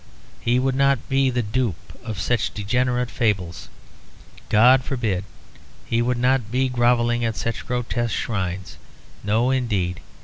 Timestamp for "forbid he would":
4.83-6.17